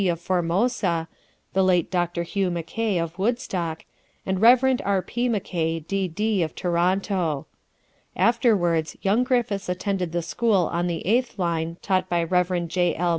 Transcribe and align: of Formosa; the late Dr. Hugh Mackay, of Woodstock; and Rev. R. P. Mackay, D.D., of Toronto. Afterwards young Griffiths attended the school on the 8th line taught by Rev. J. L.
of 0.09 0.19
Formosa; 0.19 1.07
the 1.53 1.61
late 1.63 1.91
Dr. 1.91 2.23
Hugh 2.23 2.49
Mackay, 2.49 2.97
of 2.97 3.19
Woodstock; 3.19 3.85
and 4.25 4.41
Rev. 4.41 4.81
R. 4.83 5.03
P. 5.03 5.29
Mackay, 5.29 5.81
D.D., 5.81 6.41
of 6.41 6.55
Toronto. 6.55 7.45
Afterwards 8.15 8.97
young 9.03 9.23
Griffiths 9.23 9.69
attended 9.69 10.11
the 10.11 10.23
school 10.23 10.67
on 10.73 10.87
the 10.87 11.03
8th 11.05 11.37
line 11.37 11.77
taught 11.83 12.09
by 12.09 12.23
Rev. 12.23 12.67
J. 12.67 12.95
L. 12.95 13.09